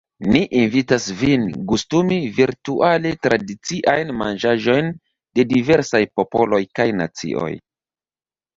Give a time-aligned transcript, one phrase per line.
[0.33, 4.91] Ni invitas vin “gustumi” virtuale tradiciajn manĝaĵojn
[5.41, 7.55] de diversaj popoloj kaj nacioj.